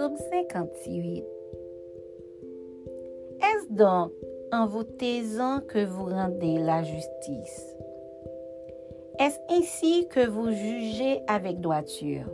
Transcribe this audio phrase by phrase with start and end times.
[0.00, 1.24] Psaume 58.
[3.42, 4.12] Est-ce donc
[4.50, 7.76] en vous taisant que vous rendez la justice?
[9.18, 12.24] Est-ce ainsi que vous jugez avec droiture,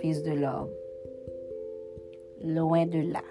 [0.00, 0.70] Fils de l'homme?
[2.42, 3.22] Loin de là.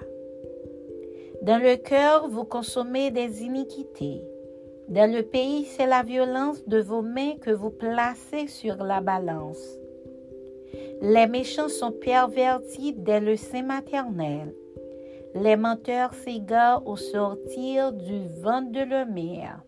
[1.42, 4.24] Dans le cœur, vous consommez des iniquités.
[4.88, 9.78] Dans le pays, c'est la violence de vos mains que vous placez sur la balance.
[11.02, 14.54] Les méchants sont pervertis dès le sein maternel.
[15.36, 19.62] Les menteurs s'égarent au sortir du ventre de leur mère.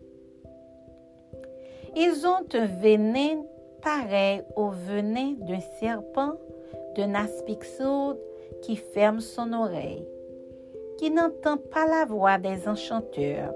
[1.96, 3.42] Ils ont un venin
[3.82, 6.34] pareil au venin d'un serpent,
[6.96, 8.16] d'un aspic sourd
[8.62, 10.06] qui ferme son oreille,
[10.98, 13.54] qui n'entend pas la voix des enchanteurs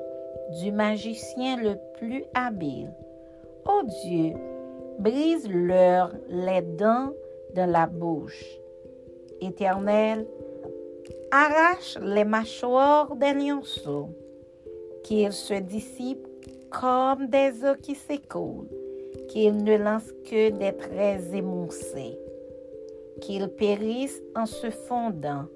[0.60, 2.92] du magicien le plus habile.
[3.66, 4.34] Ô Dieu,
[4.98, 7.12] brise-leur les dents
[7.54, 8.44] de la bouche.
[9.40, 10.26] Éternel,
[11.30, 14.10] arrache les mâchoires des lionceaux,
[15.02, 16.26] qu'ils se dissipent
[16.70, 18.70] comme des eaux qui s'écoulent,
[19.28, 22.18] qu'ils ne lancent que des traits émoussés,
[23.20, 25.46] qu'ils périssent en se fondant,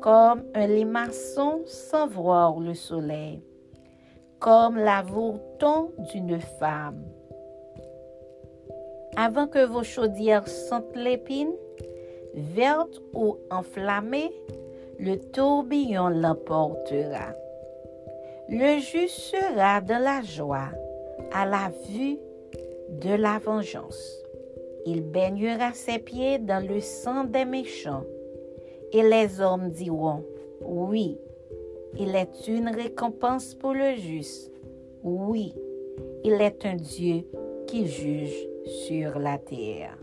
[0.00, 3.42] comme un limaçon sans voir le soleil
[4.40, 5.04] comme la
[6.12, 7.04] d'une femme.
[9.16, 11.52] Avant que vos chaudières sentent l'épine,
[12.34, 14.30] verte ou enflammée,
[14.98, 17.34] le tourbillon l'emportera.
[18.48, 20.70] Le juste sera de la joie
[21.32, 22.18] à la vue
[22.88, 24.22] de la vengeance.
[24.86, 28.04] Il baignera ses pieds dans le sang des méchants,
[28.92, 30.24] et les hommes diront,
[30.62, 31.18] oui,
[31.98, 34.50] il est une récompense pour le juste.
[35.02, 35.54] Oui,
[36.24, 37.24] il est un Dieu
[37.70, 39.96] qui juge sur la terre.